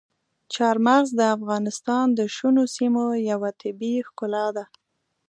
[0.53, 4.65] چار مغز د افغانستان د شنو سیمو یوه طبیعي ښکلا ده.